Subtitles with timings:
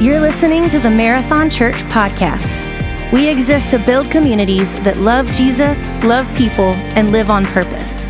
[0.00, 3.12] You're listening to the Marathon Church podcast.
[3.12, 8.04] We exist to build communities that love Jesus, love people, and live on purpose.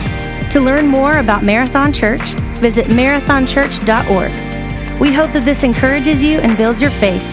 [0.53, 2.23] To learn more about Marathon Church,
[2.61, 5.01] visit marathonchurch.org.
[5.01, 7.25] We hope that this encourages you and builds your faith.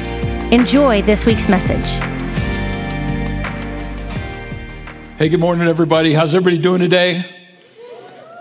[0.51, 1.85] Enjoy this week's message.
[5.19, 6.13] Hey, good morning, everybody.
[6.13, 7.23] How's everybody doing today?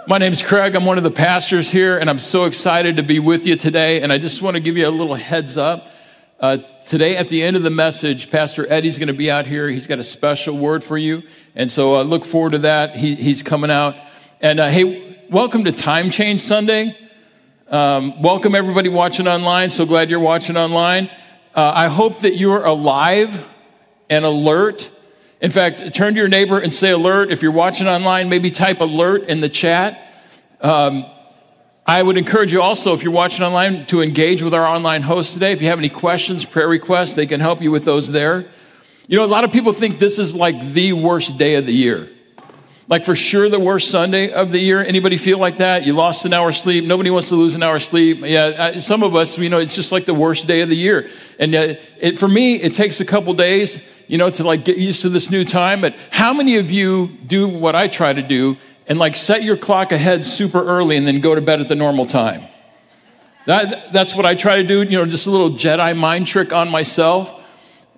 [0.09, 0.77] My name is Craig.
[0.77, 4.01] I'm one of the pastors here, and I'm so excited to be with you today.
[4.01, 5.93] And I just want to give you a little heads up.
[6.39, 9.69] Uh, today, at the end of the message, Pastor Eddie's going to be out here.
[9.69, 11.23] He's got a special word for you.
[11.55, 12.95] And so uh, look forward to that.
[12.95, 13.97] He, he's coming out.
[14.43, 16.97] And uh, hey, welcome to Time Change Sunday.
[17.69, 19.71] Um, welcome, everybody watching online.
[19.71, 21.09] So glad you're watching online.
[21.55, 23.49] Uh, I hope that you're alive
[24.11, 24.91] and alert
[25.41, 27.31] in fact, turn to your neighbor and say alert.
[27.31, 30.03] If you're watching online, maybe type alert in the chat.
[30.63, 31.05] Um,
[31.89, 35.35] I would encourage you also, if you're watching online, to engage with our online hosts
[35.35, 35.53] today.
[35.53, 38.47] If you have any questions, prayer requests, they can help you with those there.
[39.07, 41.73] You know, a lot of people think this is like the worst day of the
[41.73, 42.09] year.
[42.89, 44.81] Like for sure the worst Sunday of the year.
[44.81, 45.87] Anybody feel like that?
[45.87, 46.85] You lost an hour sleep.
[46.85, 48.19] Nobody wants to lose an hour sleep.
[48.21, 51.09] Yeah, some of us, you know, it's just like the worst day of the year.
[51.39, 54.79] And uh, it, for me, it takes a couple days you know, to like get
[54.79, 55.81] used to this new time.
[55.81, 59.57] But how many of you do what I try to do and like set your
[59.57, 62.43] clock ahead super early and then go to bed at the normal time?
[63.47, 66.53] That, that's what I try to do, you know, just a little Jedi mind trick
[66.53, 67.45] on myself.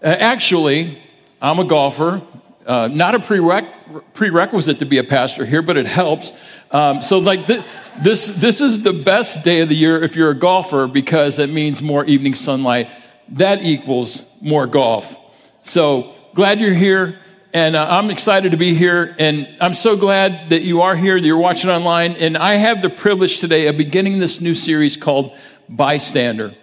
[0.03, 0.98] Uh, actually,
[1.41, 2.20] I'm a golfer.
[2.66, 6.39] Uh, not a prereq- prerequisite to be a pastor here, but it helps.
[6.70, 7.64] Um, so, like, th-
[8.03, 11.48] this, this is the best day of the year if you're a golfer because it
[11.48, 12.91] means more evening sunlight.
[13.31, 15.19] That equals more golf.
[15.62, 17.19] So glad you're here.
[17.59, 19.17] And uh, I'm excited to be here.
[19.19, 22.12] And I'm so glad that you are here, that you're watching online.
[22.12, 25.37] And I have the privilege today of beginning this new series called
[25.69, 26.55] Bystander.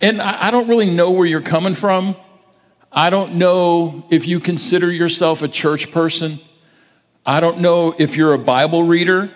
[0.00, 2.16] And I, I don't really know where you're coming from.
[2.90, 6.38] I don't know if you consider yourself a church person.
[7.26, 9.30] I don't know if you're a Bible reader.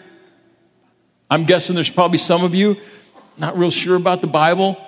[1.30, 2.78] I'm guessing there's probably some of you
[3.36, 4.82] not real sure about the Bible.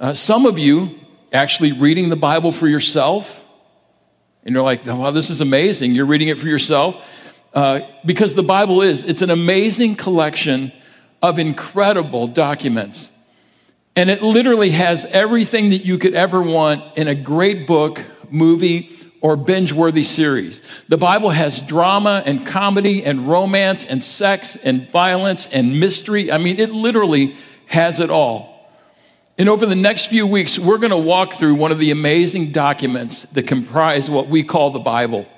[0.00, 0.96] Uh, some of you
[1.32, 3.46] actually reading the Bible for yourself.
[4.48, 5.92] And you're like, wow, this is amazing.
[5.92, 7.36] You're reading it for yourself.
[7.52, 10.72] Uh, because the Bible is, it's an amazing collection
[11.20, 13.14] of incredible documents.
[13.94, 18.88] And it literally has everything that you could ever want in a great book, movie,
[19.20, 20.62] or binge worthy series.
[20.88, 26.32] The Bible has drama and comedy and romance and sex and violence and mystery.
[26.32, 28.57] I mean, it literally has it all.
[29.38, 32.50] And over the next few weeks, we're going to walk through one of the amazing
[32.50, 35.28] documents that comprise what we call the Bible.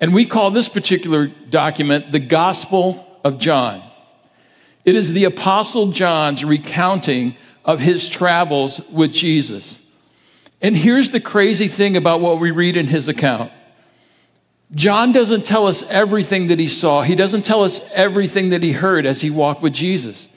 [0.00, 3.82] And we call this particular document the Gospel of John.
[4.84, 9.80] It is the Apostle John's recounting of his travels with Jesus.
[10.60, 13.52] And here's the crazy thing about what we read in his account
[14.74, 18.72] John doesn't tell us everything that he saw, he doesn't tell us everything that he
[18.72, 20.33] heard as he walked with Jesus.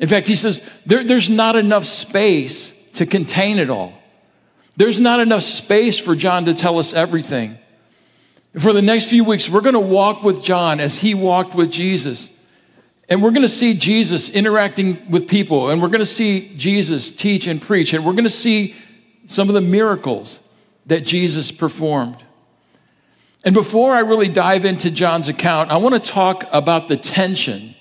[0.00, 3.92] In fact, he says there, there's not enough space to contain it all.
[4.76, 7.56] There's not enough space for John to tell us everything.
[8.58, 11.70] For the next few weeks, we're going to walk with John as he walked with
[11.70, 12.32] Jesus.
[13.08, 17.14] And we're going to see Jesus interacting with people, and we're going to see Jesus
[17.14, 18.74] teach and preach, and we're going to see
[19.26, 20.52] some of the miracles
[20.86, 22.16] that Jesus performed.
[23.44, 27.75] And before I really dive into John's account, I want to talk about the tension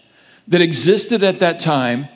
[0.48, 2.08] that existed at that time,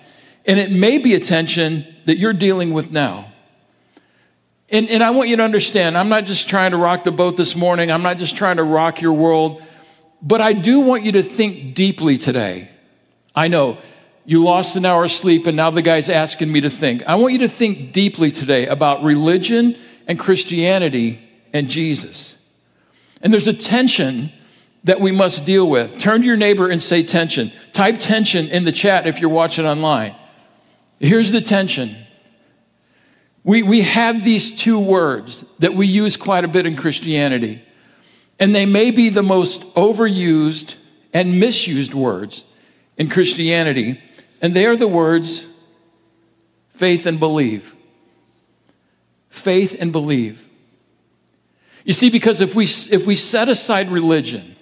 [0.45, 3.31] and it may be a tension that you're dealing with now.
[4.72, 7.38] And, and I want you to understand, I'm not just trying to rock the boat
[7.38, 9.62] this morning, I'm not just trying to rock your world,
[10.22, 12.69] but I do want you to think deeply today.
[13.35, 13.78] I know
[14.25, 17.03] you lost an hour of sleep, and now the guy's asking me to think.
[17.07, 19.75] I want you to think deeply today about religion
[20.07, 21.19] and Christianity
[21.51, 22.35] and Jesus.
[23.22, 24.31] And there's a tension
[24.84, 26.00] that we must deal with.
[26.00, 27.51] Turn to your neighbor and say tension.
[27.73, 30.16] Type tension in the chat if you're watching online.
[31.00, 31.95] Here's the tension.
[33.44, 37.62] We, we have these two words that we use quite a bit in Christianity,
[38.39, 40.81] and they may be the most overused
[41.13, 42.45] and misused words
[42.98, 44.01] in Christianity,
[44.42, 45.45] and they are the words
[46.74, 47.75] faith and believe.
[49.30, 50.45] Faith and believe.
[51.86, 54.56] You see, because if we, if we set aside religion,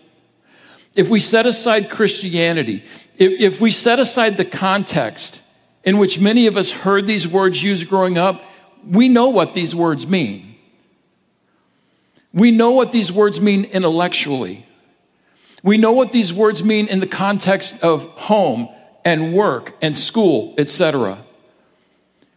[0.97, 2.83] if we set aside Christianity,
[3.17, 5.43] if, if we set aside the context
[5.83, 8.43] in which many of us heard these words used growing up,
[8.85, 10.55] we know what these words mean.
[12.33, 14.65] We know what these words mean intellectually.
[15.63, 18.67] We know what these words mean in the context of home
[19.05, 21.19] and work and school, etc.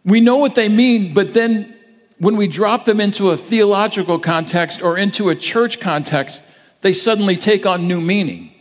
[0.04, 1.74] We know what they mean, but then
[2.18, 6.49] when we drop them into a theological context or into a church context,
[6.82, 8.52] they suddenly take on new meaning.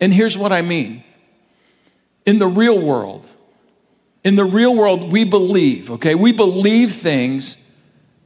[0.00, 1.04] And here's what I mean
[2.24, 3.26] in the real world,
[4.22, 6.14] in the real world, we believe, okay?
[6.14, 7.72] We believe things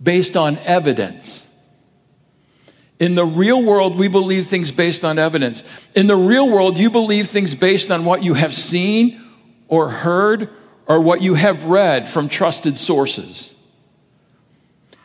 [0.02, 1.48] based on evidence.
[2.98, 5.88] In the real world, we believe things based on evidence.
[5.96, 9.20] In the real world, you believe things based on what you have seen
[9.68, 10.50] or heard
[10.86, 13.58] or what you have read from trusted sources.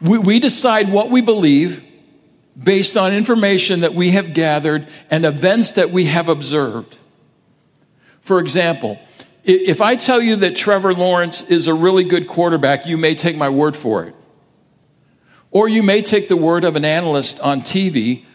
[0.01, 1.86] We, we decide what we believe
[2.61, 6.97] based on information that we have gathered and events that we have observed.
[8.21, 8.99] For example,
[9.43, 13.37] if I tell you that Trevor Lawrence is a really good quarterback, you may take
[13.37, 14.15] my word for it.
[15.51, 18.25] Or you may take the word of an analyst on TV,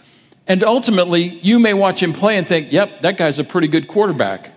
[0.49, 3.87] and ultimately, you may watch him play and think, yep, that guy's a pretty good
[3.87, 4.53] quarterback.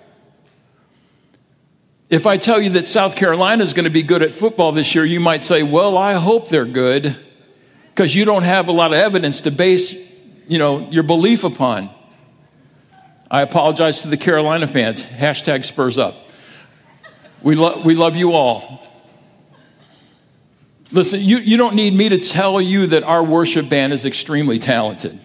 [2.10, 4.96] If I tell you that South Carolina is going to be good at football this
[4.96, 7.18] year, you might say, well, I hope they're good,
[7.96, 10.14] because you don't have a lot of evidence to base
[10.48, 11.90] you know, your belief upon.
[13.32, 15.06] I apologize to the Carolina fans.
[15.06, 16.16] Hashtag Spurs up.
[17.42, 18.82] We, lo- we love you all.
[20.92, 24.60] Listen, you, you don't need me to tell you that our worship band is extremely
[24.60, 25.18] talented.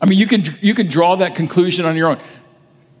[0.00, 2.18] I mean, you can, you can draw that conclusion on your own.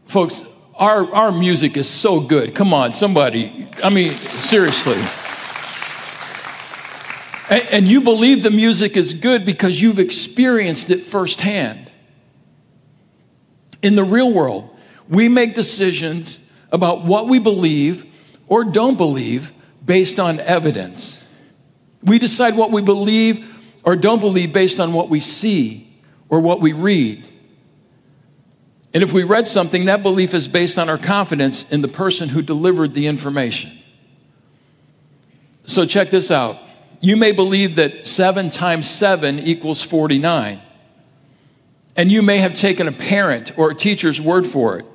[0.04, 0.46] Folks,
[0.78, 2.54] our, our music is so good.
[2.54, 3.66] Come on, somebody.
[3.82, 5.23] I mean, seriously.
[7.50, 11.90] And, and you believe the music is good because you've experienced it firsthand.
[13.82, 14.74] In the real world,
[15.08, 16.40] we make decisions
[16.72, 18.06] about what we believe
[18.48, 19.52] or don't believe
[19.84, 21.26] based on evidence.
[22.02, 23.50] We decide what we believe
[23.84, 25.88] or don't believe based on what we see
[26.28, 27.28] or what we read.
[28.94, 32.28] And if we read something, that belief is based on our confidence in the person
[32.28, 33.72] who delivered the information.
[35.66, 36.58] So check this out.
[37.04, 40.58] You may believe that 7 times 7 equals 49.
[41.96, 44.86] And you may have taken a parent or a teacher's word for it.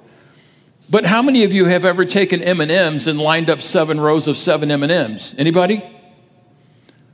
[0.89, 4.37] But how many of you have ever taken M&Ms and lined up 7 rows of
[4.37, 5.35] 7 M&Ms?
[5.37, 5.83] Anybody?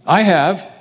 [0.05, 0.71] I have.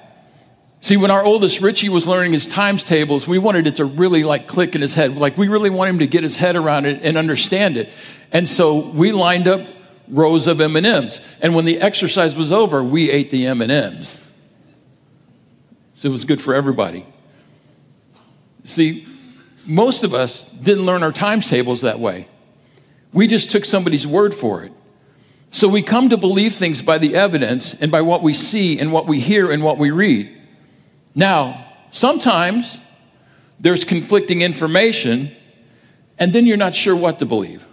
[0.78, 4.22] See, when our oldest Richie was learning his times tables, we wanted it to really
[4.22, 5.16] like click in his head.
[5.16, 7.90] Like we really want him to get his head around it and understand it.
[8.30, 9.73] And so we lined up
[10.08, 11.38] rows of M&Ms.
[11.40, 14.32] And when the exercise was over, we ate the M&Ms.
[15.94, 17.06] So it was good for everybody.
[18.64, 19.06] See,
[19.66, 22.28] most of us didn't learn our times tables that way.
[23.12, 24.72] We just took somebody's word for it.
[25.50, 28.92] So we come to believe things by the evidence and by what we see and
[28.92, 30.36] what we hear and what we read.
[31.14, 32.80] Now, sometimes
[33.60, 35.30] there's conflicting information,
[36.18, 37.66] and then you're not sure what to believe.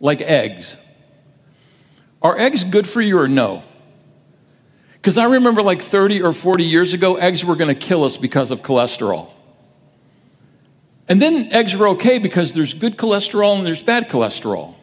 [0.00, 0.80] Like eggs.
[2.24, 3.62] Are eggs good for you or no?
[4.94, 8.16] Because I remember like 30 or 40 years ago, eggs were going to kill us
[8.16, 9.30] because of cholesterol.
[11.06, 14.74] And then eggs were okay because there's good cholesterol and there's bad cholesterol.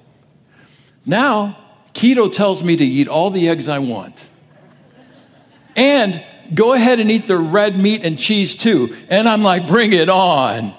[1.04, 1.58] Now,
[1.94, 4.30] keto tells me to eat all the eggs I want.
[5.76, 6.24] And
[6.54, 8.96] go ahead and eat the red meat and cheese too.
[9.10, 10.76] And I'm like, bring it on.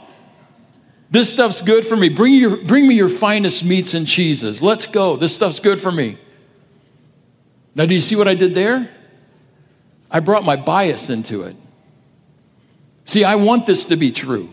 [1.10, 2.08] This stuff's good for me.
[2.08, 4.62] Bring, your, bring me your finest meats and cheeses.
[4.62, 5.16] Let's go.
[5.16, 6.18] This stuff's good for me.
[7.74, 8.88] Now, do you see what I did there?
[10.10, 11.56] I brought my bias into it.
[13.04, 14.50] See, I want this to be true.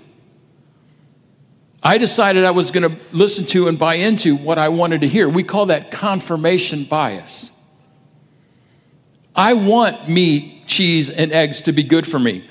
[1.81, 5.07] I decided I was going to listen to and buy into what I wanted to
[5.07, 5.29] hear.
[5.29, 7.51] We call that confirmation bias.
[9.35, 12.45] I want meat, cheese, and eggs to be good for me.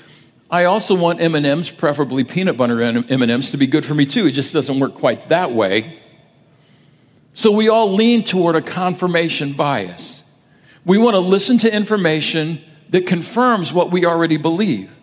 [0.49, 4.25] I also want M&Ms, preferably peanut butter M&Ms, to be good for me too.
[4.25, 5.99] It just doesn't work quite that way.
[7.33, 10.23] So we all lean toward a confirmation bias.
[10.85, 12.59] We want to listen to information
[12.89, 14.95] that confirms what we already believe.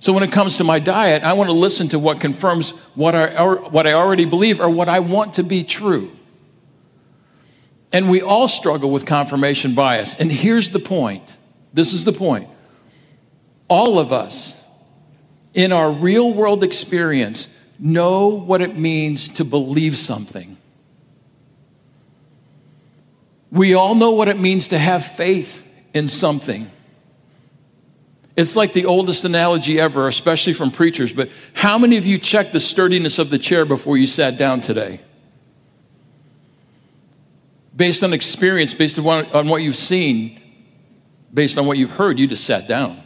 [0.00, 3.14] So when it comes to my diet, I want to listen to what confirms what
[3.14, 6.12] I, what I already believe or what I want to be true.
[7.92, 10.20] And we all struggle with confirmation bias.
[10.20, 11.36] And here's the point
[11.72, 12.48] this is the point.
[13.66, 14.64] All of us,
[15.52, 20.57] in our real world experience, know what it means to believe something.
[23.50, 26.70] We all know what it means to have faith in something.
[28.36, 32.52] It's like the oldest analogy ever, especially from preachers, but how many of you checked
[32.52, 35.00] the sturdiness of the chair before you sat down today?
[37.74, 40.40] Based on experience, based on what you've seen,
[41.32, 43.02] based on what you've heard, you just sat down.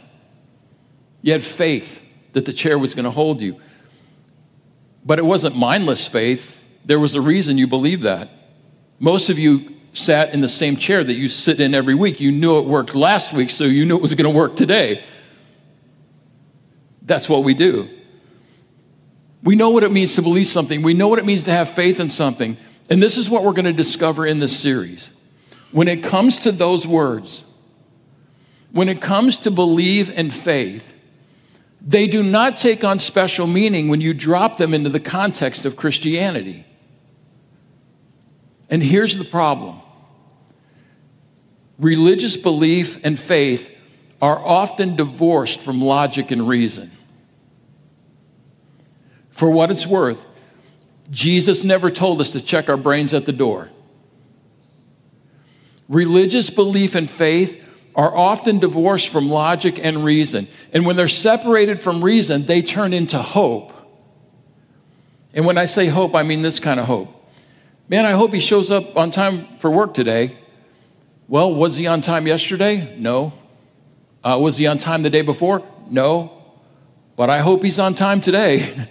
[1.21, 3.59] You had faith that the chair was going to hold you.
[5.05, 6.67] But it wasn't mindless faith.
[6.85, 8.29] There was a reason you believed that.
[8.99, 12.19] Most of you sat in the same chair that you sit in every week.
[12.19, 15.03] You knew it worked last week, so you knew it was going to work today.
[17.03, 17.89] That's what we do.
[19.43, 21.69] We know what it means to believe something, we know what it means to have
[21.69, 22.57] faith in something.
[22.89, 25.13] And this is what we're going to discover in this series.
[25.71, 27.49] When it comes to those words,
[28.71, 30.97] when it comes to believe and faith,
[31.85, 35.75] they do not take on special meaning when you drop them into the context of
[35.75, 36.65] Christianity.
[38.69, 39.82] And here's the problem
[41.83, 43.69] religious belief and faith
[44.21, 46.89] are often divorced from logic and reason.
[49.29, 50.25] For what it's worth,
[51.11, 53.69] Jesus never told us to check our brains at the door.
[55.89, 57.59] Religious belief and faith
[57.95, 60.47] are often divorced from logic and reason.
[60.71, 63.73] And when they're separated from reason, they turn into hope.
[65.33, 67.09] And when I say hope, I mean this kind of hope.
[67.89, 70.37] Man, I hope he shows up on time for work today.
[71.33, 72.95] Well, was he on time yesterday?
[72.95, 73.33] No.
[74.23, 75.63] Uh, was he on time the day before?
[75.89, 76.31] No.
[77.15, 78.87] But I hope he's on time today.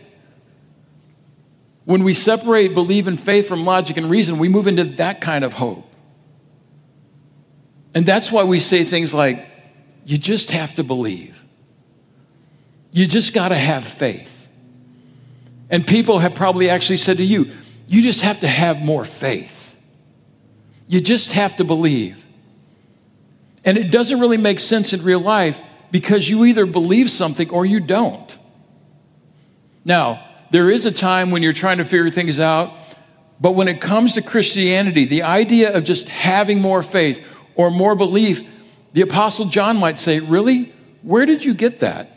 [1.85, 5.45] when we separate belief and faith from logic and reason, we move into that kind
[5.45, 5.87] of hope.
[7.95, 9.47] And that's why we say things like,
[10.05, 11.45] you just have to believe.
[12.91, 14.49] You just got to have faith.
[15.71, 17.53] And people have probably actually said to you,
[17.87, 19.81] you just have to have more faith.
[20.89, 22.22] You just have to believe.
[23.65, 27.65] And it doesn't really make sense in real life because you either believe something or
[27.65, 28.39] you don't.
[29.85, 32.73] Now, there is a time when you're trying to figure things out,
[33.41, 37.95] but when it comes to Christianity, the idea of just having more faith or more
[37.95, 38.49] belief,
[38.93, 40.73] the Apostle John might say, Really?
[41.03, 42.11] Where did you get that?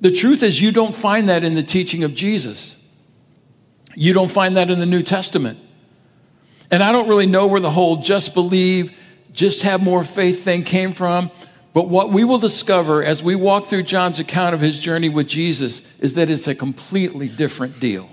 [0.00, 2.74] The truth is, you don't find that in the teaching of Jesus.
[3.94, 5.58] You don't find that in the New Testament.
[6.70, 8.98] And I don't really know where the whole just believe,
[9.32, 11.30] just have more faith thing came from.
[11.72, 15.28] But what we will discover as we walk through John's account of his journey with
[15.28, 18.08] Jesus is that it's a completely different deal.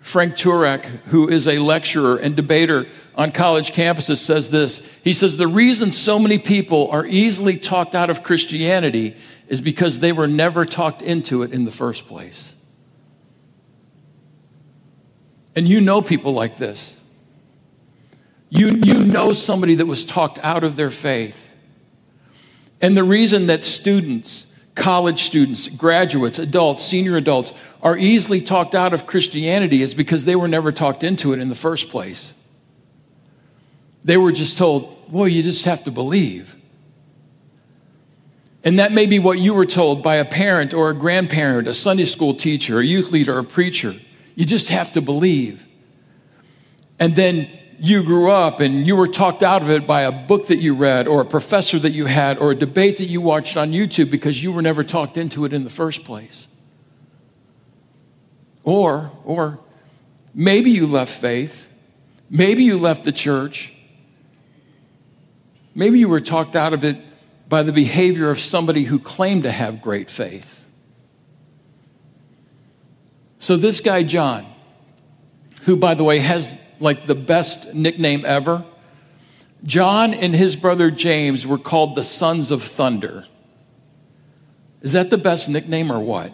[0.00, 4.90] Frank Turek, who is a lecturer and debater on college campuses, says this.
[5.04, 9.16] He says, The reason so many people are easily talked out of Christianity
[9.48, 12.54] is because they were never talked into it in the first place.
[15.58, 17.04] And you know people like this.
[18.48, 21.52] You, you know somebody that was talked out of their faith.
[22.80, 28.92] And the reason that students, college students, graduates, adults, senior adults are easily talked out
[28.92, 32.40] of Christianity is because they were never talked into it in the first place.
[34.04, 36.54] They were just told, well, you just have to believe.
[38.62, 41.74] And that may be what you were told by a parent or a grandparent, a
[41.74, 43.96] Sunday school teacher, a youth leader, a preacher.
[44.38, 45.66] You just have to believe.
[47.00, 50.46] And then you grew up and you were talked out of it by a book
[50.46, 53.56] that you read or a professor that you had or a debate that you watched
[53.56, 56.54] on YouTube because you were never talked into it in the first place.
[58.62, 59.58] Or, or
[60.32, 61.76] maybe you left faith.
[62.30, 63.76] Maybe you left the church.
[65.74, 66.96] Maybe you were talked out of it
[67.48, 70.67] by the behavior of somebody who claimed to have great faith.
[73.38, 74.46] So, this guy, John,
[75.62, 78.64] who, by the way, has like the best nickname ever.
[79.64, 83.24] John and his brother James were called the sons of thunder.
[84.82, 86.32] Is that the best nickname or what?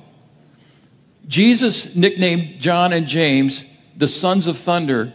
[1.27, 5.13] Jesus nicknamed John and James the sons of thunder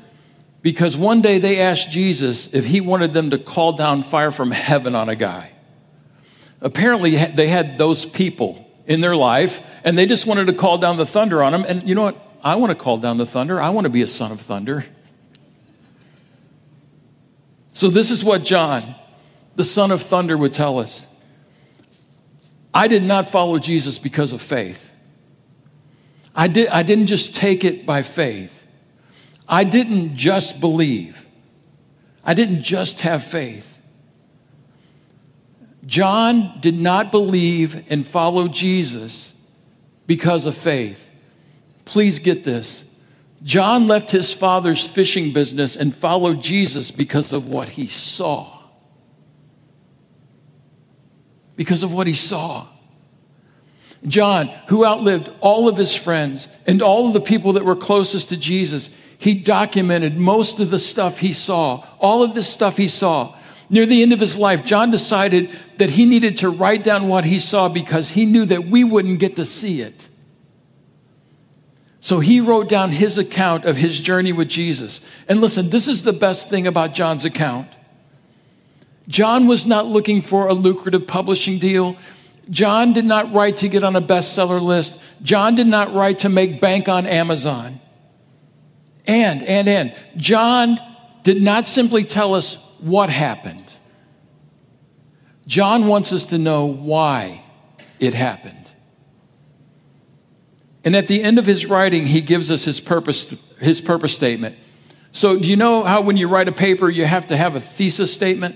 [0.62, 4.52] because one day they asked Jesus if he wanted them to call down fire from
[4.52, 5.52] heaven on a guy.
[6.62, 10.98] Apparently, they had those people in their life and they just wanted to call down
[10.98, 11.64] the thunder on them.
[11.66, 12.18] And you know what?
[12.44, 13.62] I want to call down the thunder.
[13.62, 14.84] I want to be a son of thunder.
[17.72, 18.84] So, this is what John,
[19.56, 21.06] the son of thunder, would tell us.
[22.74, 24.92] I did not follow Jesus because of faith.
[26.36, 28.66] I, did, I didn't just take it by faith.
[29.48, 31.26] I didn't just believe.
[32.24, 33.79] I didn't just have faith.
[35.90, 39.52] John did not believe and follow Jesus
[40.06, 41.10] because of faith.
[41.84, 43.02] Please get this.
[43.42, 48.60] John left his father's fishing business and followed Jesus because of what he saw.
[51.56, 52.68] Because of what he saw.
[54.06, 58.30] John, who outlived all of his friends and all of the people that were closest
[58.30, 62.88] to Jesus, he documented most of the stuff he saw, all of this stuff he
[62.88, 63.36] saw.
[63.70, 67.26] Near the end of his life, John decided that he needed to write down what
[67.26, 70.10] he saw because he knew that we wouldn't get to see it.
[72.00, 75.14] So he wrote down his account of his journey with Jesus.
[75.28, 77.68] And listen, this is the best thing about John's account.
[79.08, 81.98] John was not looking for a lucrative publishing deal.
[82.50, 85.04] John did not write to get on a bestseller list.
[85.24, 87.80] John did not write to make bank on Amazon.
[89.06, 90.80] And, and, and, John
[91.24, 93.72] did not simply tell us what happened.
[95.48, 97.44] John wants us to know why
[98.00, 98.56] it happened.
[100.86, 104.56] And at the end of his writing, he gives us his purpose, his purpose statement.
[105.12, 107.60] So, do you know how when you write a paper, you have to have a
[107.60, 108.56] thesis statement?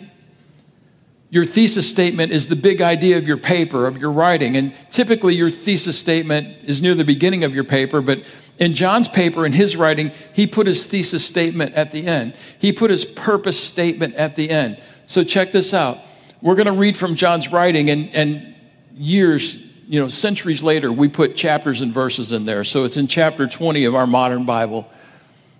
[1.32, 4.56] Your thesis statement is the big idea of your paper, of your writing.
[4.56, 8.24] And typically, your thesis statement is near the beginning of your paper, but
[8.64, 12.34] in John's paper, in his writing, he put his thesis statement at the end.
[12.60, 14.82] He put his purpose statement at the end.
[15.06, 16.00] So, check this out.
[16.42, 18.56] We're going to read from John's writing, and, and
[18.96, 22.64] years you know, centuries later, we put chapters and verses in there.
[22.64, 24.90] So it's in chapter 20 of our modern Bible.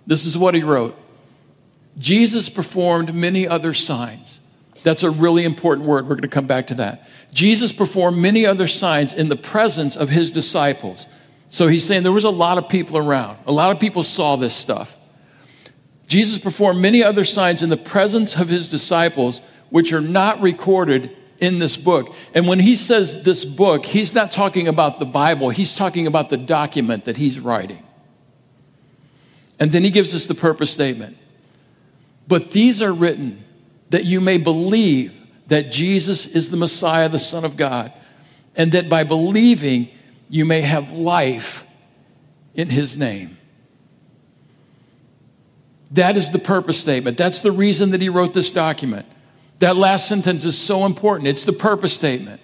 [0.06, 0.96] This is what he wrote
[1.98, 4.40] Jesus performed many other signs.
[4.82, 6.04] That's a really important word.
[6.04, 7.08] We're going to come back to that.
[7.32, 11.06] Jesus performed many other signs in the presence of his disciples.
[11.54, 13.38] So he's saying there was a lot of people around.
[13.46, 14.96] A lot of people saw this stuff.
[16.08, 21.16] Jesus performed many other signs in the presence of his disciples, which are not recorded
[21.38, 22.12] in this book.
[22.34, 26.28] And when he says this book, he's not talking about the Bible, he's talking about
[26.28, 27.84] the document that he's writing.
[29.60, 31.16] And then he gives us the purpose statement.
[32.26, 33.44] But these are written
[33.90, 35.14] that you may believe
[35.46, 37.92] that Jesus is the Messiah, the Son of God,
[38.56, 39.88] and that by believing
[40.34, 41.64] you may have life
[42.56, 43.38] in his name.
[45.92, 47.16] That is the purpose statement.
[47.16, 49.06] That's the reason that he wrote this document.
[49.60, 51.28] That last sentence is so important.
[51.28, 52.40] It's the purpose statement.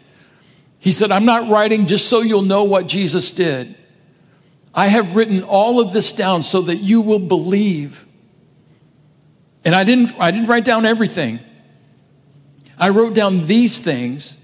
[0.79, 3.75] He said, I'm not writing just so you'll know what Jesus did.
[4.73, 8.07] I have written all of this down so that you will believe.
[9.65, 11.41] And I didn't, I didn't write down everything.
[12.79, 14.41] I wrote down these things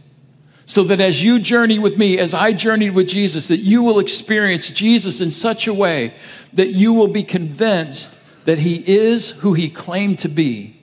[0.66, 3.98] so that as you journey with me, as I journeyed with Jesus, that you will
[3.98, 6.12] experience Jesus in such a way
[6.52, 10.76] that you will be convinced that he is who he claimed to be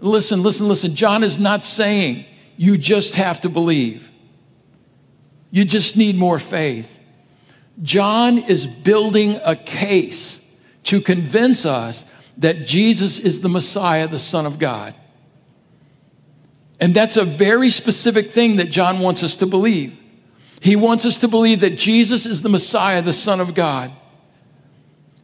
[0.00, 0.94] Listen, listen, listen.
[0.94, 2.24] John is not saying
[2.56, 4.10] you just have to believe,
[5.50, 6.98] you just need more faith.
[7.82, 12.04] John is building a case to convince us
[12.38, 14.94] that Jesus is the Messiah, the Son of God.
[16.80, 19.98] And that's a very specific thing that John wants us to believe.
[20.60, 23.92] He wants us to believe that Jesus is the Messiah, the Son of God.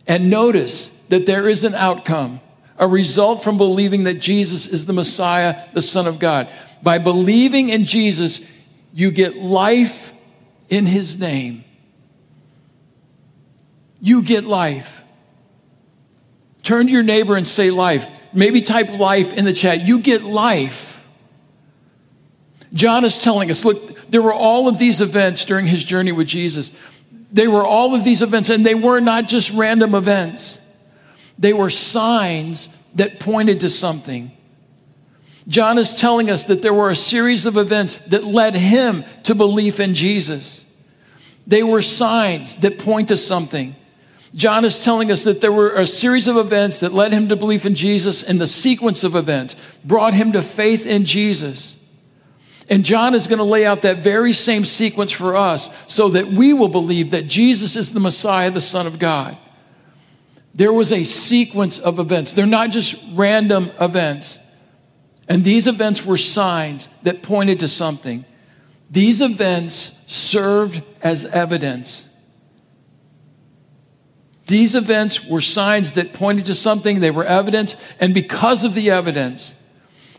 [0.06, 2.40] And notice that there is an outcome
[2.78, 6.48] a result from believing that Jesus is the Messiah, the Son of God.
[6.82, 8.52] By believing in Jesus,
[8.92, 10.12] you get life
[10.68, 11.64] in His name.
[14.00, 15.04] You get life.
[16.62, 18.08] Turn to your neighbor and say life.
[18.32, 19.80] Maybe type life in the chat.
[19.80, 20.95] You get life.
[22.76, 26.28] John is telling us look, there were all of these events during his journey with
[26.28, 26.78] Jesus.
[27.32, 30.62] They were all of these events, and they were not just random events.
[31.38, 34.30] They were signs that pointed to something.
[35.48, 39.34] John is telling us that there were a series of events that led him to
[39.34, 40.64] belief in Jesus.
[41.46, 43.74] They were signs that point to something.
[44.34, 47.36] John is telling us that there were a series of events that led him to
[47.36, 51.85] belief in Jesus, and the sequence of events brought him to faith in Jesus.
[52.68, 56.26] And John is going to lay out that very same sequence for us so that
[56.26, 59.36] we will believe that Jesus is the Messiah, the Son of God.
[60.54, 62.32] There was a sequence of events.
[62.32, 64.42] They're not just random events.
[65.28, 68.24] And these events were signs that pointed to something.
[68.90, 69.72] These events
[70.12, 72.06] served as evidence.
[74.46, 78.90] These events were signs that pointed to something, they were evidence, and because of the
[78.90, 79.60] evidence,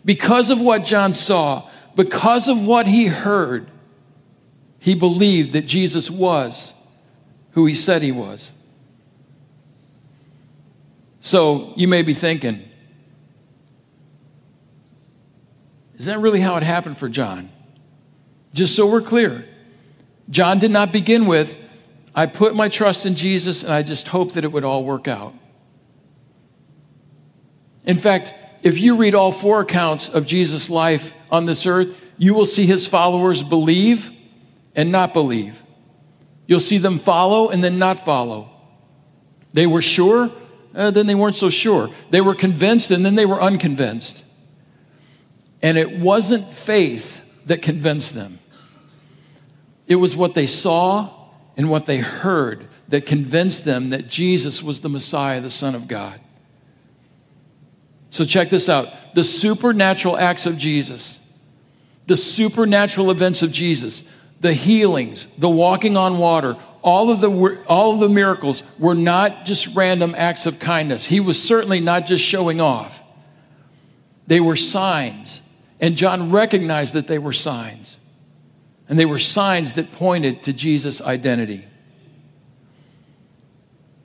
[0.04, 1.64] because of what John saw,
[1.98, 3.68] because of what he heard,
[4.80, 6.74] he believed that Jesus was
[7.52, 8.54] who he said he was.
[11.20, 12.64] So you may be thinking,
[15.96, 17.50] is that really how it happened for John?
[18.54, 19.46] Just so we're clear,
[20.30, 21.68] John did not begin with,
[22.14, 25.08] I put my trust in Jesus and I just hope that it would all work
[25.08, 25.34] out.
[27.86, 32.34] In fact, if you read all four accounts of Jesus' life on this earth, you
[32.34, 34.10] will see his followers believe
[34.76, 35.64] and not believe.
[36.48, 38.50] You'll see them follow and then not follow.
[39.54, 40.32] They were sure
[40.78, 41.90] uh, then they weren't so sure.
[42.12, 44.24] They were convinced and then they were unconvinced.
[45.64, 48.40] And it wasn't faith that convinced them,
[49.88, 51.10] it was what they saw
[51.56, 55.88] and what they heard that convinced them that Jesus was the Messiah, the Son of
[55.88, 56.20] God.
[58.18, 61.24] So, check this out the supernatural acts of Jesus,
[62.08, 67.94] the supernatural events of Jesus, the healings, the walking on water, all of the, all
[67.94, 71.06] of the miracles were not just random acts of kindness.
[71.06, 73.04] He was certainly not just showing off,
[74.26, 75.44] they were signs.
[75.80, 78.00] And John recognized that they were signs.
[78.90, 81.66] And they were signs that pointed to Jesus' identity.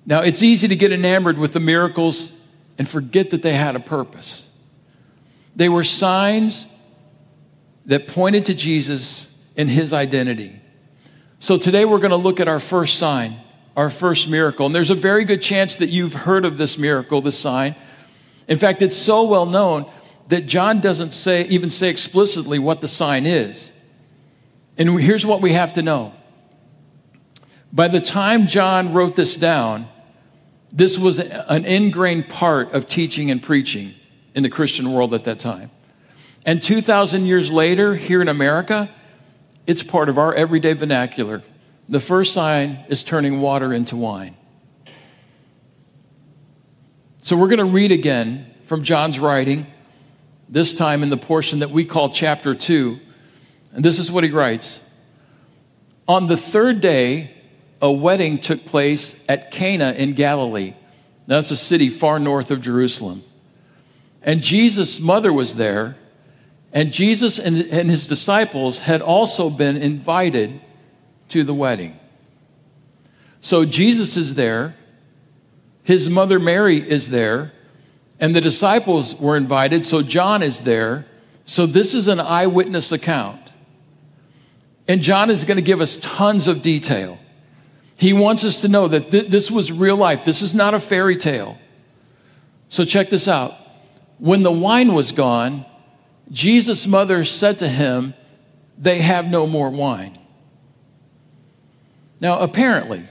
[0.04, 2.41] Now, it's easy to get enamored with the miracles
[2.78, 4.48] and forget that they had a purpose.
[5.54, 6.68] They were signs
[7.86, 10.58] that pointed to Jesus and his identity.
[11.38, 13.32] So today we're going to look at our first sign,
[13.76, 14.66] our first miracle.
[14.66, 17.74] And there's a very good chance that you've heard of this miracle, this sign.
[18.48, 19.86] In fact, it's so well known
[20.28, 23.72] that John doesn't say, even say explicitly what the sign is.
[24.78, 26.14] And here's what we have to know.
[27.72, 29.88] By the time John wrote this down,
[30.72, 33.92] this was an ingrained part of teaching and preaching
[34.34, 35.70] in the Christian world at that time.
[36.46, 38.90] And 2,000 years later, here in America,
[39.66, 41.42] it's part of our everyday vernacular.
[41.88, 44.36] The first sign is turning water into wine.
[47.18, 49.66] So we're going to read again from John's writing,
[50.48, 52.98] this time in the portion that we call chapter 2.
[53.74, 54.88] And this is what he writes
[56.08, 57.30] On the third day,
[57.82, 60.74] a wedding took place at Cana in Galilee.
[61.26, 63.22] That's a city far north of Jerusalem.
[64.22, 65.96] And Jesus' mother was there,
[66.72, 70.60] and Jesus and, and his disciples had also been invited
[71.30, 71.98] to the wedding.
[73.40, 74.76] So Jesus is there,
[75.82, 77.52] his mother Mary is there,
[78.20, 81.06] and the disciples were invited, so John is there.
[81.44, 83.40] So this is an eyewitness account.
[84.86, 87.18] And John is going to give us tons of detail.
[88.02, 90.24] He wants us to know that th- this was real life.
[90.24, 91.56] This is not a fairy tale.
[92.68, 93.54] So check this out.
[94.18, 95.64] When the wine was gone,
[96.28, 98.14] Jesus' mother said to him,
[98.76, 100.18] They have no more wine.
[102.20, 103.04] Now, apparently,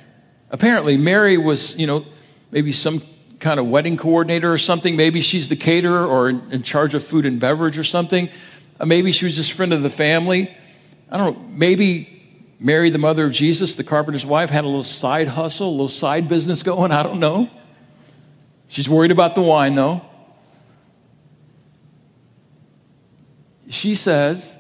[0.50, 2.06] apparently, Mary was, you know,
[2.52, 3.02] maybe some
[3.40, 4.98] kind of wedding coordinator or something.
[4.98, 8.28] Maybe she's the caterer or in charge of food and beverage or something.
[8.78, 10.54] Uh, maybe she was just friend of the family.
[11.10, 11.48] I don't know.
[11.48, 12.21] Maybe
[12.64, 15.88] Mary, the mother of Jesus, the carpenter's wife, had a little side hustle, a little
[15.88, 16.92] side business going.
[16.92, 17.50] I don't know.
[18.68, 20.02] She's worried about the wine, though.
[23.68, 24.60] She says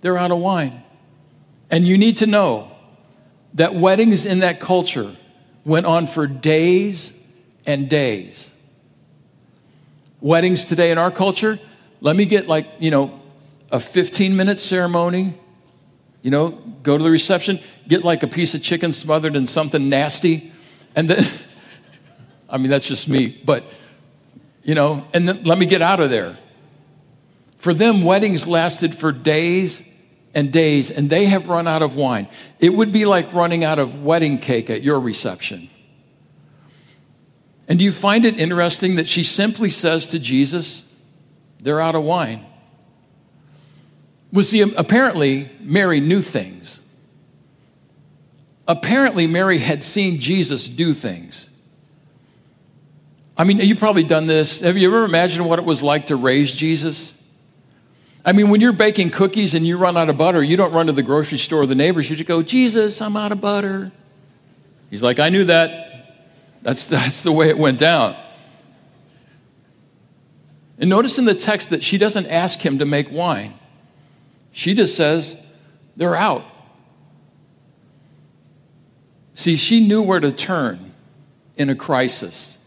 [0.00, 0.82] they're out of wine.
[1.70, 2.72] And you need to know
[3.54, 5.12] that weddings in that culture
[5.64, 7.32] went on for days
[7.68, 8.52] and days.
[10.20, 11.60] Weddings today in our culture,
[12.00, 13.20] let me get like, you know,
[13.70, 15.34] a 15 minute ceremony,
[16.26, 16.48] you know,
[16.82, 20.50] go to the reception, get like a piece of chicken smothered in something nasty,
[20.96, 21.24] and then,
[22.50, 23.62] I mean, that's just me, but,
[24.64, 26.36] you know, and then let me get out of there.
[27.58, 29.96] For them, weddings lasted for days
[30.34, 32.26] and days, and they have run out of wine.
[32.58, 35.70] It would be like running out of wedding cake at your reception.
[37.68, 41.00] And do you find it interesting that she simply says to Jesus,
[41.60, 42.44] They're out of wine?
[44.32, 46.82] Well, see, apparently, Mary knew things.
[48.68, 51.50] Apparently, Mary had seen Jesus do things.
[53.38, 54.60] I mean, you've probably done this.
[54.60, 57.22] Have you ever imagined what it was like to raise Jesus?
[58.24, 60.86] I mean, when you're baking cookies and you run out of butter, you don't run
[60.86, 62.10] to the grocery store or the neighbors.
[62.10, 63.92] You just go, Jesus, I'm out of butter.
[64.90, 66.24] He's like, I knew that.
[66.62, 68.16] That's, that's the way it went down.
[70.78, 73.54] And notice in the text that she doesn't ask him to make wine.
[74.56, 75.38] She just says,
[75.96, 76.42] they're out.
[79.34, 80.94] See, she knew where to turn
[81.58, 82.66] in a crisis.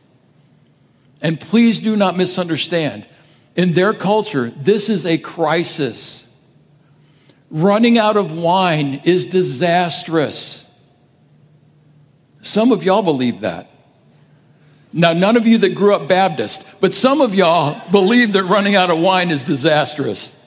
[1.19, 3.07] And please do not misunderstand.
[3.55, 6.31] In their culture, this is a crisis.
[7.49, 10.67] Running out of wine is disastrous.
[12.43, 13.67] Some of y'all believe that.
[14.93, 18.75] Now, none of you that grew up Baptist, but some of y'all believe that running
[18.75, 20.38] out of wine is disastrous.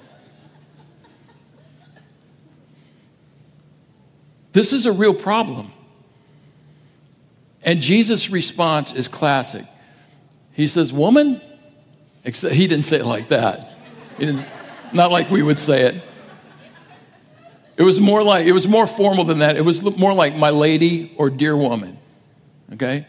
[4.52, 5.72] This is a real problem.
[7.62, 9.64] And Jesus' response is classic.
[10.52, 11.40] He says, Woman,
[12.24, 13.70] except he didn't say it like that.
[14.18, 14.46] Didn't,
[14.92, 16.02] not like we would say it.
[17.76, 19.56] It was more like, it was more formal than that.
[19.56, 21.98] It was more like my lady or dear woman.
[22.74, 23.06] Okay?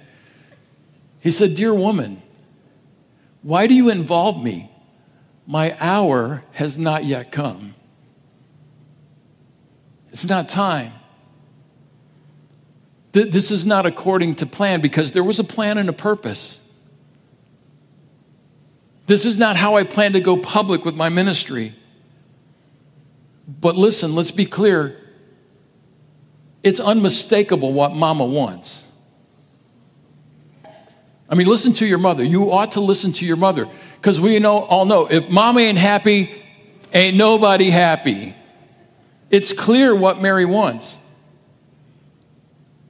[1.20, 2.22] He said, Dear woman,
[3.42, 4.70] why do you involve me?
[5.46, 7.76] My hour has not yet come.
[10.12, 10.94] It's not time.
[13.13, 16.60] This is not according to plan because there was a plan and a purpose.
[19.06, 21.73] This is not how I plan to go public with my ministry.
[23.47, 24.97] But listen, let's be clear.
[26.63, 28.89] It's unmistakable what mama wants.
[31.30, 32.23] I mean, listen to your mother.
[32.23, 35.78] You ought to listen to your mother because we know, all know if mama ain't
[35.78, 36.32] happy,
[36.93, 38.36] ain't nobody happy.
[39.30, 40.97] It's clear what Mary wants,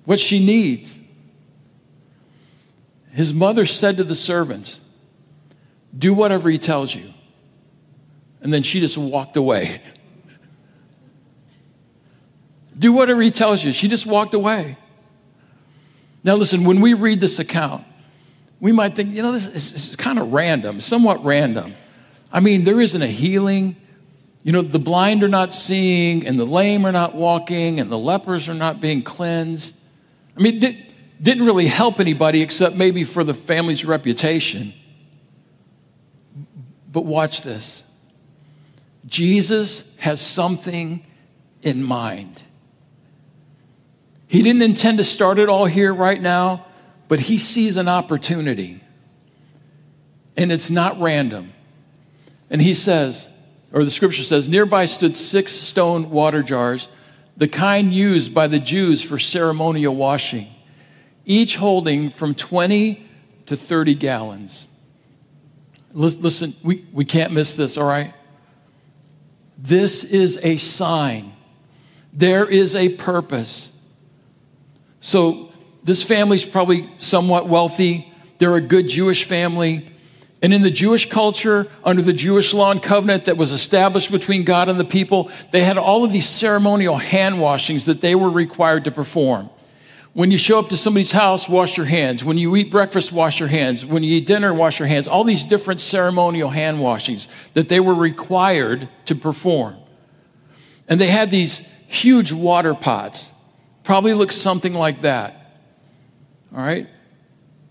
[0.06, 1.00] what she needs.
[3.12, 4.82] His mother said to the servants,
[5.98, 7.10] Do whatever he tells you.
[8.42, 9.82] And then she just walked away.
[12.78, 13.72] Do whatever he tells you.
[13.72, 14.78] She just walked away.
[16.24, 17.86] Now, listen, when we read this account,
[18.60, 21.76] we might think, you know, this is, this is kind of random, somewhat random.
[22.32, 23.76] I mean, there isn't a healing.
[24.42, 27.98] You know, the blind are not seeing, and the lame are not walking, and the
[27.98, 29.78] lepers are not being cleansed.
[30.38, 30.76] I mean, it
[31.22, 34.74] didn't really help anybody except maybe for the family's reputation.
[36.92, 37.84] But watch this
[39.06, 41.06] Jesus has something
[41.62, 42.44] in mind.
[44.28, 46.66] He didn't intend to start it all here right now,
[47.08, 48.82] but he sees an opportunity.
[50.36, 51.54] And it's not random.
[52.50, 53.32] And he says,
[53.72, 56.90] or the scripture says, nearby stood six stone water jars,
[57.38, 60.48] the kind used by the Jews for ceremonial washing,
[61.26, 63.04] each holding from 20
[63.48, 64.68] to 30 gallons.
[65.94, 68.14] Listen, we, we can't miss this, all right?
[69.58, 71.34] This is a sign.
[72.12, 73.82] There is a purpose.
[75.00, 75.52] So
[75.84, 78.12] this family's probably somewhat wealthy.
[78.40, 79.86] They're a good Jewish family.
[80.44, 84.44] And in the Jewish culture, under the Jewish law and covenant that was established between
[84.44, 88.30] God and the people, they had all of these ceremonial hand washings that they were
[88.30, 89.50] required to perform.
[90.12, 92.26] When you show up to somebody's house, wash your hands.
[92.26, 93.86] When you eat breakfast, wash your hands.
[93.86, 95.08] When you eat dinner, wash your hands.
[95.08, 99.78] All these different ceremonial hand washings that they were required to perform.
[100.90, 103.34] And they had these huge water pots.
[103.84, 105.58] Probably looked something like that.
[106.54, 106.88] All right?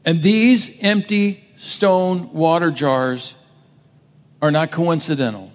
[0.06, 3.36] And these empty stone water jars
[4.42, 5.52] are not coincidental.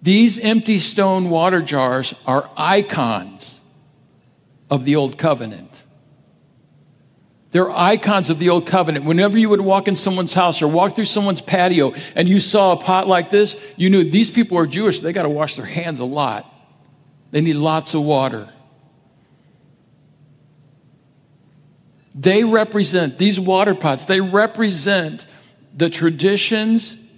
[0.00, 3.60] These empty stone water jars are icons
[4.70, 5.84] of the Old Covenant.
[7.50, 9.04] They're icons of the Old Covenant.
[9.04, 12.72] Whenever you would walk in someone's house or walk through someone's patio and you saw
[12.72, 15.00] a pot like this, you knew these people are Jewish.
[15.00, 16.50] They got to wash their hands a lot.
[17.32, 18.48] They need lots of water.
[22.16, 25.26] They represent, these water pots, they represent
[25.76, 27.12] the traditions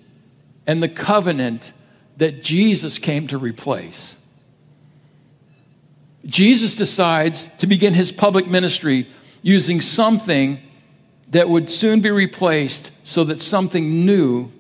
[0.67, 1.73] and the covenant
[2.17, 4.17] that Jesus came to replace.
[6.27, 9.07] Jesus decides to begin his public ministry
[9.41, 10.59] using something
[11.29, 14.51] that would soon be replaced so that something new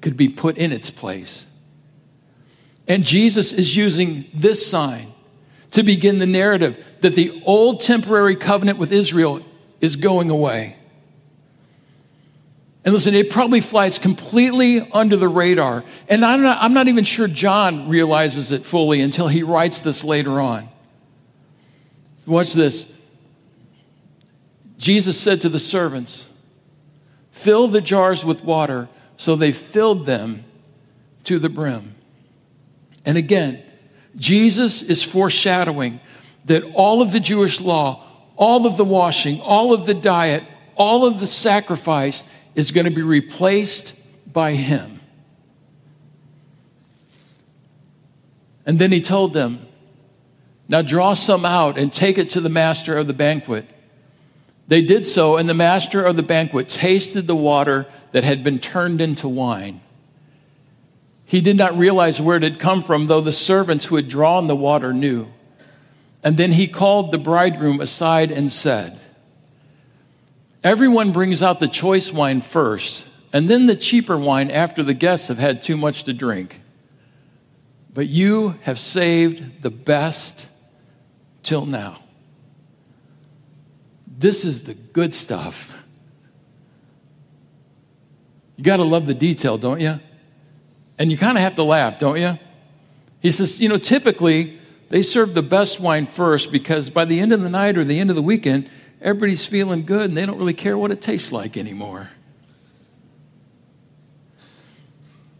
[0.00, 1.46] could be put in its place.
[2.88, 5.06] And Jesus is using this sign
[5.70, 9.40] to begin the narrative that the old temporary covenant with Israel
[9.80, 10.76] is going away.
[12.84, 15.84] And listen, it probably flies completely under the radar.
[16.08, 20.04] And I'm not, I'm not even sure John realizes it fully until he writes this
[20.04, 20.68] later on.
[22.26, 23.00] Watch this.
[24.76, 26.30] Jesus said to the servants,
[27.30, 28.88] Fill the jars with water.
[29.16, 30.44] So they filled them
[31.24, 31.94] to the brim.
[33.06, 33.62] And again,
[34.16, 36.00] Jesus is foreshadowing
[36.44, 38.03] that all of the Jewish law
[38.36, 40.44] all of the washing, all of the diet,
[40.76, 44.00] all of the sacrifice is going to be replaced
[44.32, 45.00] by him.
[48.66, 49.66] And then he told them,
[50.68, 53.66] Now draw some out and take it to the master of the banquet.
[54.66, 58.58] They did so, and the master of the banquet tasted the water that had been
[58.58, 59.80] turned into wine.
[61.26, 64.46] He did not realize where it had come from, though the servants who had drawn
[64.46, 65.28] the water knew.
[66.24, 68.98] And then he called the bridegroom aside and said,
[70.64, 75.28] Everyone brings out the choice wine first, and then the cheaper wine after the guests
[75.28, 76.62] have had too much to drink.
[77.92, 80.50] But you have saved the best
[81.42, 81.98] till now.
[84.06, 85.76] This is the good stuff.
[88.56, 90.00] You got to love the detail, don't you?
[90.98, 92.38] And you kind of have to laugh, don't you?
[93.20, 97.32] He says, you know, typically, they serve the best wine first because by the end
[97.32, 98.68] of the night or the end of the weekend,
[99.00, 102.10] everybody's feeling good and they don't really care what it tastes like anymore.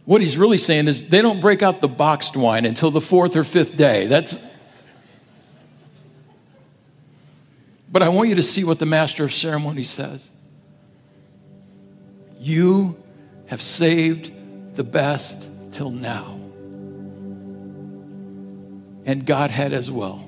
[0.05, 3.35] What he's really saying is they don't break out the boxed wine until the fourth
[3.35, 4.05] or fifth day.
[4.05, 4.37] That's
[7.95, 10.29] But I want you to see what the master of ceremony says.
[12.41, 13.01] You
[13.47, 16.34] have saved the best till now.
[19.05, 20.27] And God had as well.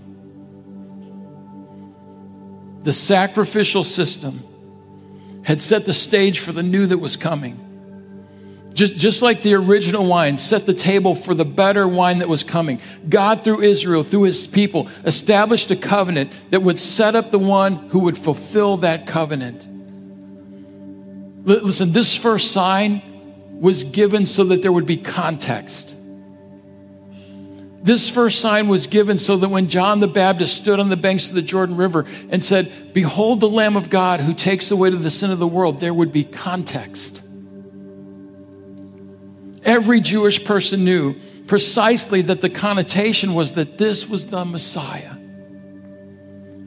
[2.84, 4.40] The sacrificial system
[5.44, 7.64] had set the stage for the new that was coming.
[8.74, 12.44] Just, just like the original wine set the table for the better wine that was
[12.44, 17.40] coming, God, through Israel, through his people, established a covenant that would set up the
[17.40, 19.68] one who would fulfill that covenant.
[21.44, 23.02] Listen, this first sign
[23.60, 25.97] was given so that there would be context.
[27.88, 31.30] This first sign was given so that when John the Baptist stood on the banks
[31.30, 35.10] of the Jordan River and said, Behold the Lamb of God who takes away the
[35.10, 37.24] sin of the world, there would be context.
[39.64, 41.16] Every Jewish person knew
[41.48, 45.14] precisely that the connotation was that this was the Messiah.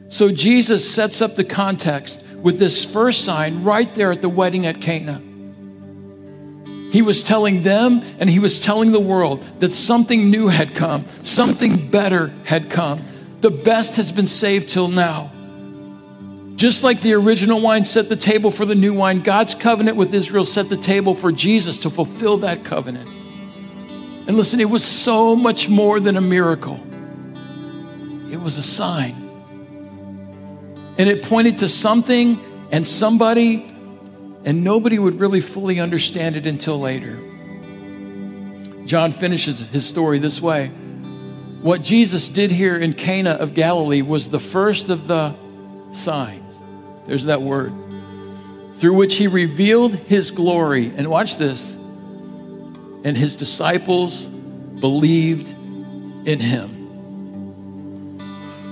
[0.09, 4.65] So Jesus sets up the context with this first sign right there at the wedding
[4.65, 5.21] at Cana.
[6.91, 11.05] He was telling them and he was telling the world that something new had come,
[11.23, 13.01] something better had come.
[13.39, 15.31] The best has been saved till now.
[16.55, 20.13] Just like the original wine set the table for the new wine, God's covenant with
[20.13, 23.07] Israel set the table for Jesus to fulfill that covenant.
[24.27, 26.79] And listen, it was so much more than a miracle,
[28.31, 29.15] it was a sign.
[30.97, 32.37] And it pointed to something
[32.71, 33.70] and somebody,
[34.45, 37.19] and nobody would really fully understand it until later.
[38.85, 40.67] John finishes his story this way
[41.61, 45.35] What Jesus did here in Cana of Galilee was the first of the
[45.91, 46.41] signs
[47.07, 47.73] there's that word.
[48.75, 50.93] Through which he revealed his glory.
[50.95, 51.75] And watch this.
[53.03, 55.49] And his disciples believed
[56.25, 56.77] in him.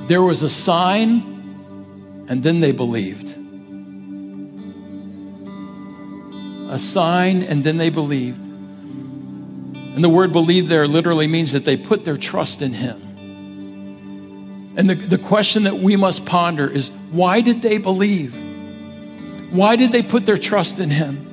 [0.08, 3.29] There was a sign, and then they believed.
[6.70, 8.40] A sign, and then they believed.
[8.40, 13.02] And the word believe there literally means that they put their trust in him.
[14.78, 18.34] And the, the question that we must ponder is why did they believe?
[19.52, 21.26] Why did they put their trust in him?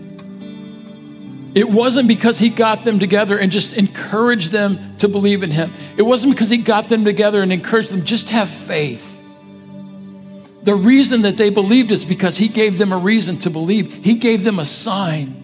[1.54, 5.72] It wasn't because he got them together and just encouraged them to believe in him.
[5.96, 9.15] It wasn't because he got them together and encouraged them just have faith.
[10.66, 14.04] The reason that they believed is because he gave them a reason to believe.
[14.04, 15.36] He gave them a sign.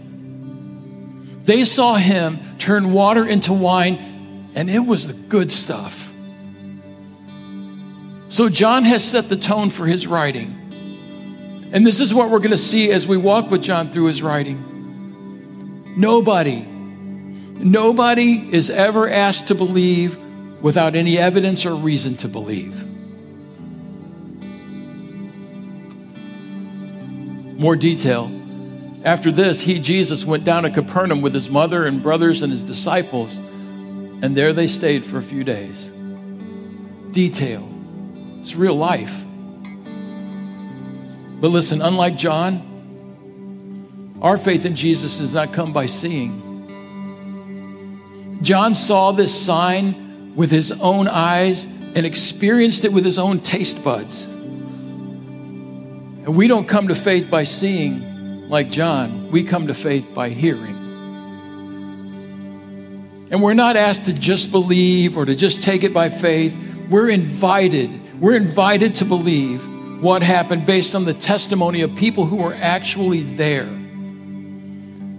[1.45, 6.13] They saw him turn water into wine, and it was the good stuff.
[8.27, 10.59] So, John has set the tone for his writing.
[11.73, 14.25] And this is what we're going to see as we walk with John through his
[14.25, 15.95] writing.
[15.97, 20.19] Nobody, nobody is ever asked to believe
[20.61, 22.92] without any evidence or reason to believe.
[27.63, 28.31] More detail.
[29.05, 32.65] After this, he, Jesus, went down to Capernaum with his mother and brothers and his
[32.65, 35.93] disciples, and there they stayed for a few days.
[37.13, 37.73] Detail.
[38.41, 39.25] It's real life.
[41.41, 46.41] But listen, unlike John, our faith in Jesus does not come by seeing.
[48.43, 53.85] John saw this sign with his own eyes and experienced it with his own taste
[53.85, 54.32] buds.
[56.25, 60.29] And we don't come to faith by seeing like John, we come to faith by
[60.29, 60.77] hearing.
[63.31, 66.55] And we're not asked to just believe or to just take it by faith.
[66.91, 69.67] We're invited we're invited to believe
[70.01, 73.69] what happened based on the testimony of people who were actually there.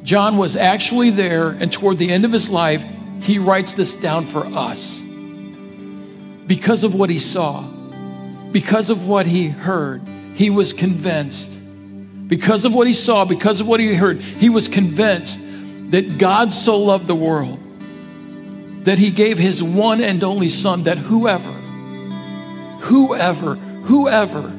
[0.03, 2.85] John was actually there, and toward the end of his life,
[3.21, 5.01] he writes this down for us
[6.47, 7.61] because of what he saw,
[8.53, 10.01] because of what he heard.
[10.33, 11.59] He was convinced.
[12.27, 15.41] Because of what he saw, because of what he heard, he was convinced
[15.91, 17.59] that God so loved the world
[18.85, 21.53] that he gave his one and only Son, that whoever
[22.83, 24.51] whoever, whoever.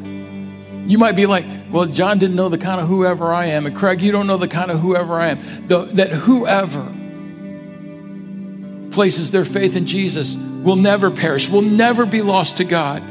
[0.87, 3.67] You might be like, well, John didn't know the kind of whoever I am.
[3.67, 5.67] And Craig, you don't know the kind of whoever I am.
[5.67, 6.83] The, that whoever
[8.91, 13.03] places their faith in Jesus will never perish, will never be lost to God,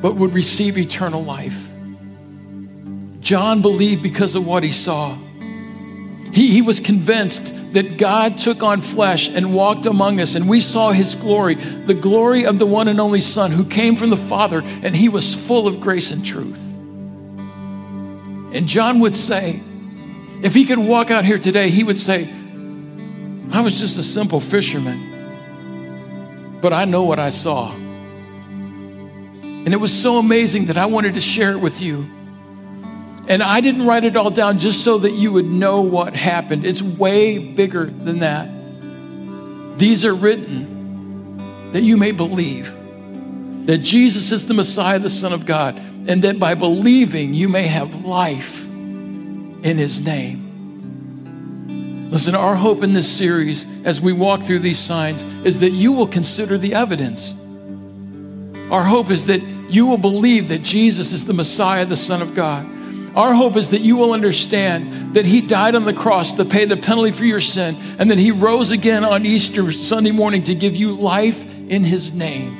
[0.00, 1.68] but would receive eternal life.
[3.22, 5.16] John believed because of what he saw.
[6.32, 10.60] He, he was convinced that God took on flesh and walked among us, and we
[10.60, 14.16] saw his glory, the glory of the one and only Son who came from the
[14.16, 16.74] Father, and he was full of grace and truth.
[18.54, 19.60] And John would say,
[20.42, 22.28] if he could walk out here today, he would say,
[23.52, 27.72] I was just a simple fisherman, but I know what I saw.
[27.72, 32.08] And it was so amazing that I wanted to share it with you.
[33.28, 36.66] And I didn't write it all down just so that you would know what happened.
[36.66, 38.48] It's way bigger than that.
[39.78, 42.74] These are written that you may believe
[43.66, 45.76] that Jesus is the Messiah, the Son of God,
[46.08, 50.40] and that by believing you may have life in His name.
[52.10, 55.92] Listen, our hope in this series as we walk through these signs is that you
[55.92, 57.34] will consider the evidence.
[58.70, 62.34] Our hope is that you will believe that Jesus is the Messiah, the Son of
[62.34, 62.66] God.
[63.14, 66.64] Our hope is that you will understand that He died on the cross to pay
[66.64, 70.54] the penalty for your sin, and that He rose again on Easter Sunday morning to
[70.54, 72.56] give you life in His name.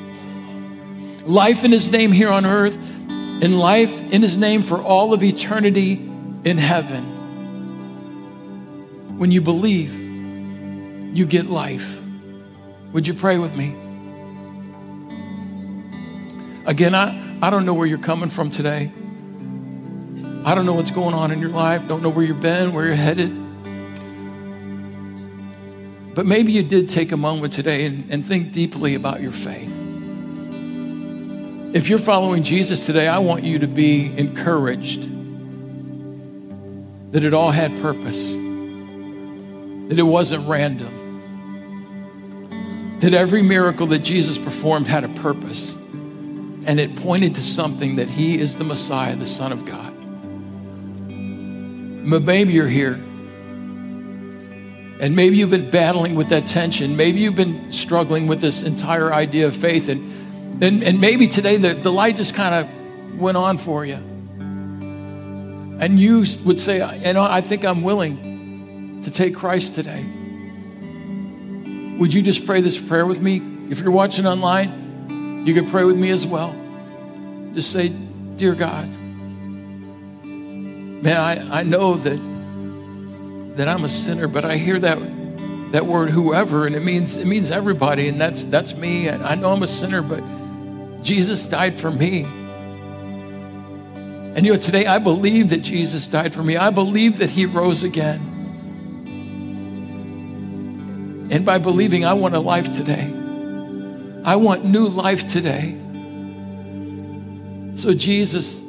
[1.24, 2.76] Life in His name here on earth,
[3.08, 5.92] and life in His name for all of eternity
[6.44, 7.04] in heaven.
[9.16, 9.94] When you believe,
[11.16, 12.02] you get life.
[12.92, 13.74] Would you pray with me?
[16.66, 18.92] Again, I, I don't know where you're coming from today.
[20.44, 22.86] I don't know what's going on in your life, don't know where you've been, where
[22.86, 23.30] you're headed.
[26.14, 29.70] But maybe you did take a moment today and, and think deeply about your faith.
[31.74, 35.08] If you're following Jesus today, I want you to be encouraged
[37.12, 38.36] that it all had purpose
[39.92, 40.90] that it wasn't random,
[43.00, 48.08] that every miracle that Jesus performed had a purpose, and it pointed to something that
[48.08, 49.91] He is the Messiah, the Son of God.
[52.02, 52.94] Maybe you're here.
[55.00, 56.96] And maybe you've been battling with that tension.
[56.96, 59.88] Maybe you've been struggling with this entire idea of faith.
[59.88, 63.98] And, and, and maybe today the, the light just kind of went on for you.
[65.80, 70.04] And you would say, and I think I'm willing to take Christ today,
[71.98, 73.42] would you just pray this prayer with me?
[73.70, 76.54] If you're watching online, you can pray with me as well.
[77.54, 77.88] Just say,
[78.36, 78.88] Dear God,
[81.02, 84.98] man, I, I know that, that I'm a sinner, but I hear that,
[85.72, 89.10] that word whoever, and it means, it means everybody, and that's, that's me.
[89.10, 90.22] I know I'm a sinner, but
[91.02, 92.22] Jesus died for me.
[94.34, 96.56] And you know, today I believe that Jesus died for me.
[96.56, 98.28] I believe that he rose again.
[101.30, 103.12] And by believing, I want a life today.
[104.24, 105.76] I want new life today.
[107.74, 108.62] So, Jesus,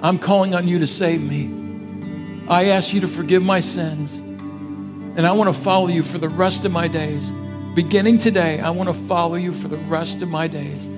[0.00, 2.46] I'm calling on you to save me.
[2.48, 4.14] I ask you to forgive my sins.
[4.16, 7.32] And I want to follow you for the rest of my days.
[7.74, 10.88] Beginning today, I want to follow you for the rest of my days.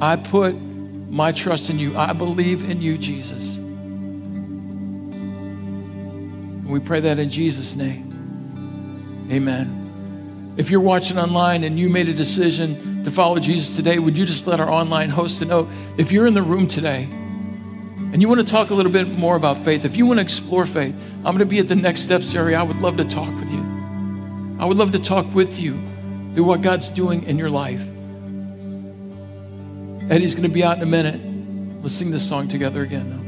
[0.00, 1.96] I put my trust in you.
[1.96, 3.56] I believe in you, Jesus.
[6.62, 9.28] And we pray that in Jesus' name.
[9.30, 10.54] Amen.
[10.58, 14.26] If you're watching online and you made a decision to follow Jesus today, would you
[14.26, 15.70] just let our online host know?
[15.96, 17.08] If you're in the room today
[18.12, 20.22] and you want to talk a little bit more about faith, if you want to
[20.22, 22.60] explore faith, I'm going to be at the next steps area.
[22.60, 23.60] I would love to talk with you.
[24.60, 25.80] I would love to talk with you
[26.34, 27.80] through what God's doing in your life.
[30.10, 31.20] Eddie's going to be out in a minute.
[31.80, 33.20] Let's sing this song together again.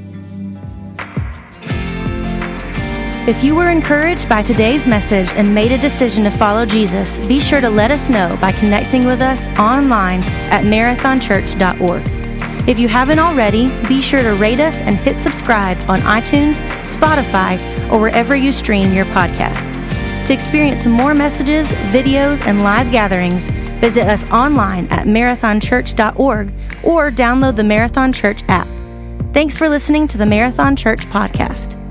[3.27, 7.41] If you were encouraged by today's message and made a decision to follow Jesus, be
[7.41, 12.24] sure to let us know by connecting with us online at marathonchurch.org.
[12.67, 17.61] If you haven't already, be sure to rate us and hit subscribe on iTunes, Spotify,
[17.91, 19.75] or wherever you stream your podcasts.
[20.27, 23.49] To experience more messages, videos, and live gatherings,
[23.81, 28.67] visit us online at marathonchurch.org or download the Marathon Church app.
[29.35, 31.84] Thanks for listening to the Marathon Church podcast.